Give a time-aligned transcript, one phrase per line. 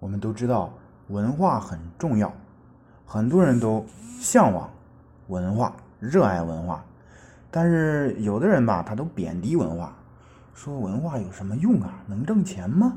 [0.00, 0.72] 我们都知道
[1.08, 2.32] 文化很重要，
[3.06, 3.84] 很多人都
[4.18, 4.68] 向往
[5.28, 6.82] 文化，热爱文化。
[7.50, 9.92] 但是有的人吧，他都贬低文化，
[10.54, 12.02] 说文化有什么用啊？
[12.06, 12.94] 能挣钱吗？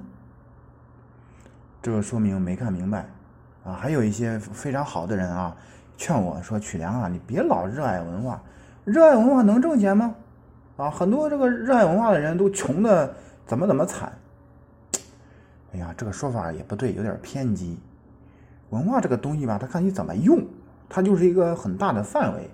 [1.82, 3.06] 这说明没看明白
[3.66, 3.74] 啊！
[3.74, 5.54] 还有一些非常好的人啊，
[5.98, 8.42] 劝我说：“曲良啊，你别老热爱文化，
[8.86, 10.16] 热爱文化能挣钱吗？
[10.78, 13.14] 啊，很多这个热爱文化的人都穷的
[13.46, 14.14] 怎么怎么惨。”
[15.74, 17.78] 哎呀，这个说法也不对，有点偏激。
[18.70, 20.44] 文化这个东西吧，它看你怎么用，
[20.88, 22.50] 它就是一个很大的范围。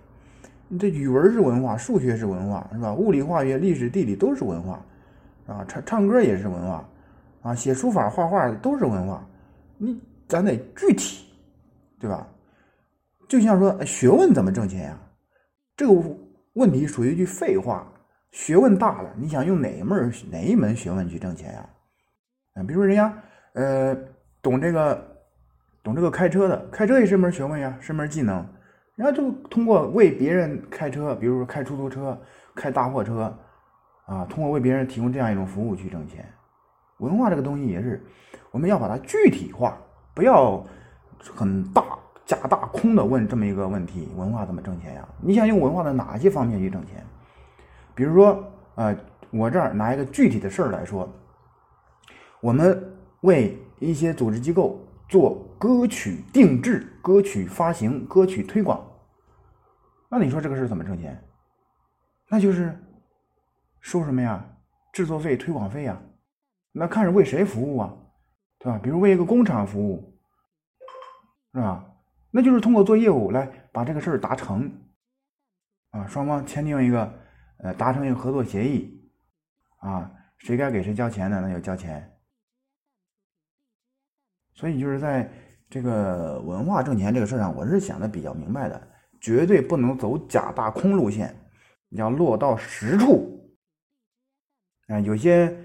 [0.67, 2.93] 你这语文是文化，数学是文化，是吧？
[2.93, 4.85] 物理、化学、历史、地理都是文化，
[5.47, 6.89] 啊，唱唱歌也是文化，
[7.41, 9.25] 啊，写书法、画画都是文化。
[9.77, 11.25] 你咱得具体，
[11.99, 12.27] 对吧？
[13.27, 14.99] 就像说学问怎么挣钱呀？
[15.75, 15.93] 这个
[16.53, 17.85] 问题属于一句废话。
[18.31, 21.67] 学问大了，你想用哪一门哪一门学问去挣钱呀？
[22.65, 23.13] 比如说人家，
[23.53, 23.95] 呃，
[24.41, 25.07] 懂这个，
[25.83, 28.45] 懂这个开车的，开车也是门学问呀，是门技能。
[28.95, 32.19] 人家就通过为别人开车，比如说开出租车、
[32.53, 33.33] 开大货车，
[34.05, 36.25] 啊，通过为别人提供这样一种服务去挣钱。
[36.97, 38.03] 文化这个东西也是，
[38.51, 39.77] 我们要把它具体化，
[40.13, 40.61] 不要
[41.33, 41.83] 很大
[42.25, 45.07] 假大空的问这么一个问题：文化怎么挣钱呀？
[45.21, 47.05] 你想用文化的哪些方面去挣钱？
[47.95, 48.43] 比如说，
[48.75, 48.95] 呃，
[49.31, 51.09] 我这儿拿一个具体的事儿来说。
[52.41, 58.81] 我们为一些组织机构做歌曲定制、歌曲发行、歌曲推广，
[60.09, 61.21] 那你说这个事怎么挣钱？
[62.29, 62.77] 那就是
[63.81, 64.45] 收什么呀？
[64.93, 66.01] 制作费、推广费呀？
[66.71, 67.93] 那看是为谁服务啊？
[68.59, 68.79] 对吧？
[68.81, 70.19] 比如为一个工厂服务，
[71.53, 71.85] 是吧？
[72.31, 74.71] 那就是通过做业务来把这个事儿达成，
[75.89, 77.13] 啊，双方签订一个
[77.57, 79.01] 呃，达成一个合作协议，
[79.79, 82.15] 啊，谁该给谁交钱呢，那就交钱。
[84.59, 85.31] 所以就是在
[85.69, 88.87] 这个文化挣钱这个事上，我是想的比较明白的，
[89.21, 91.33] 绝对不能走假大空路线，
[91.91, 93.39] 要落到实处。
[94.89, 95.55] 啊，有些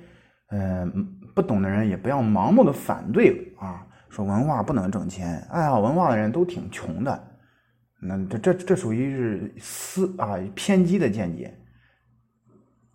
[0.51, 7.29] 嗯不懂的人也不要盲目的反对啊，说文化不能挣钱，爱好文化的人都挺穷的，
[8.01, 11.53] 那这这这属于是私啊偏激的见解。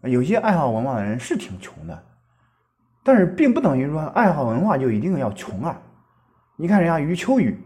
[0.04, 2.04] 有些爱好文化的人是挺穷的，
[3.04, 5.78] 但是并不等于说爱好文化就一定要穷啊。
[6.62, 7.58] 你看，人家余秋雨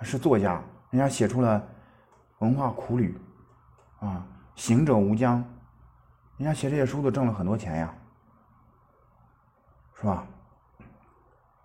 [0.00, 1.60] 是作家，人家写出了
[2.38, 3.14] 《文化苦旅》，
[4.06, 4.26] 啊，
[4.58, 5.40] 《行者无疆》，
[6.38, 7.94] 人家写这些书都挣了很多钱呀，
[10.00, 10.26] 是吧？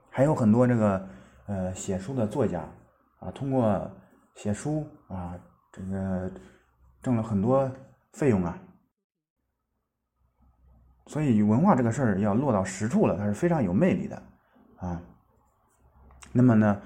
[0.10, 1.08] 还有很多这个
[1.46, 2.62] 呃写书的作家
[3.20, 3.90] 啊，通过
[4.34, 5.34] 写书啊，
[5.72, 6.30] 这个
[7.02, 7.72] 挣了很多
[8.12, 8.60] 费用啊。
[11.08, 14.24] 所以文化这个事儿要落到实处了，它是非常有魅力的
[14.80, 15.02] 啊。
[16.38, 16.82] 那么呢，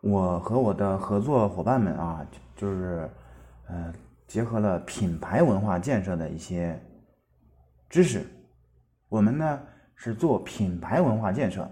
[0.00, 2.26] 我和我的合作伙伴们啊，
[2.56, 3.10] 就是，
[3.66, 3.92] 呃，
[4.26, 6.80] 结合了品牌文化建设的一些
[7.90, 8.26] 知识，
[9.10, 9.60] 我们呢
[9.94, 11.70] 是做品牌文化建设，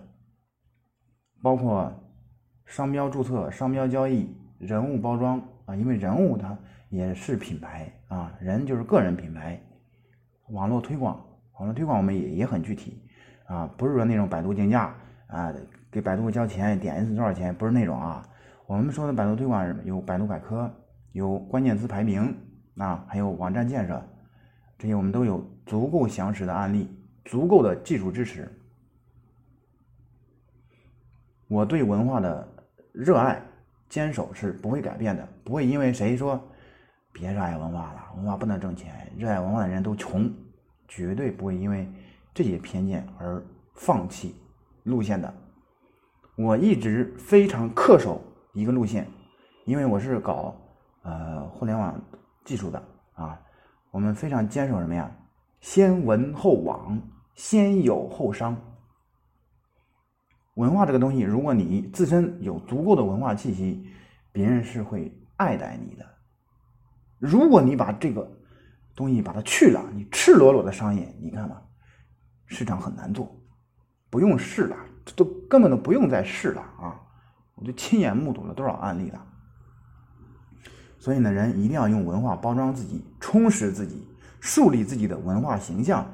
[1.43, 1.91] 包括
[2.67, 6.55] 商标注册、商标交易、人物包装啊，因为人物它
[6.91, 9.59] 也是品牌啊，人就是个人品牌，
[10.51, 11.19] 网络推广，
[11.55, 13.03] 网络推广我们也也很具体
[13.47, 14.95] 啊，不是说那种百度竞价
[15.29, 15.55] 啊。
[15.91, 17.55] 给百度交钱，点一次多少钱？
[17.55, 18.27] 不是那种啊。
[18.67, 20.71] 我们说的百度推广有百度百科，
[21.13, 22.37] 有关键词排名
[22.77, 24.03] 啊，还有网站建设，
[24.79, 26.89] 这些我们都有足够详实的案例，
[27.25, 28.47] 足够的技术支持。
[31.49, 32.47] 我对文化的
[32.93, 33.43] 热爱
[33.89, 36.39] 坚守是不会改变的，不会因为谁说
[37.11, 40.31] 别热爱文化了，文化不能挣钱，热爱文化的人都穷，
[40.87, 41.91] 绝对不会因为
[42.35, 43.43] 这些偏见而
[43.75, 44.35] 放弃
[44.83, 45.33] 路线的。
[46.39, 48.23] 我一直非常恪守
[48.53, 49.09] 一个路线，
[49.65, 50.55] 因为我是搞
[51.03, 52.01] 呃互联网
[52.45, 52.81] 技术的
[53.15, 53.37] 啊，
[53.91, 55.11] 我们非常坚守什么呀？
[55.61, 56.97] 先文后网，
[57.35, 58.57] 先有后商。
[60.55, 63.85] 文化这个东西，如果你自身有足够的文化气息，
[64.31, 66.07] 别人是会爱戴你的。
[67.19, 68.31] 如果你把这个
[68.95, 71.61] 东西把它去了，你赤裸裸的商业，你看吧，
[72.47, 73.29] 市场很难做，
[74.09, 74.77] 不用试了。
[75.17, 77.01] 都根本都不用再试了啊！
[77.55, 79.25] 我就亲眼目睹了多少案例了。
[80.99, 84.07] 所以呢，人一定要用文化包装自己，充实自己，
[84.41, 86.05] 树立自己的文化形象，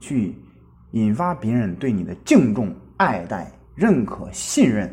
[0.00, 0.36] 去
[0.92, 4.92] 引发别人对你的敬重、爱戴、认可、信任，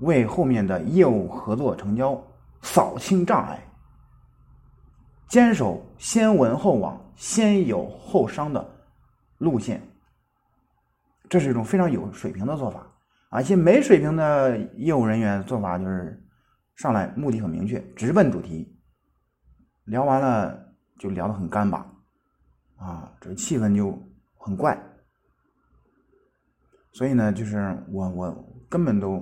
[0.00, 2.20] 为后面的业务合作成交
[2.62, 3.62] 扫清障碍，
[5.28, 8.66] 坚守先文后网、先有后商的
[9.38, 9.80] 路线。
[11.28, 12.86] 这是一种非常有水平的做法
[13.30, 16.22] 啊，一些没水平的业务人员做法就是
[16.76, 18.76] 上来目的很明确，直奔主题，
[19.84, 20.56] 聊完了
[20.98, 21.86] 就聊得很干巴，
[22.76, 23.98] 啊，这气氛就
[24.36, 24.78] 很怪。
[26.92, 29.20] 所以呢，就是我我根本都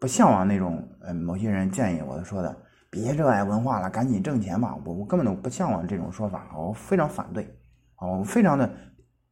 [0.00, 2.56] 不向往那种呃某些人建议我说的
[2.90, 4.74] 别热爱文化了，赶紧挣钱吧。
[4.84, 7.44] 我我根本都不向往这种说法，我非常反对，
[7.94, 8.68] 啊，我非常的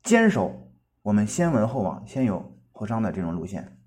[0.04, 0.63] 坚守
[1.04, 3.78] 我们先文后网、先有后商的这种路线。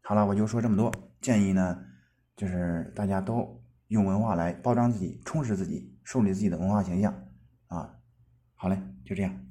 [0.00, 0.92] 好了，我就说这么多。
[1.20, 1.84] 建议呢，
[2.36, 7.26] 就是大家都用文化来包装自己、充实自己、树立自己的文化形象
[7.66, 7.98] 啊。
[8.54, 9.45] 好嘞，就这样。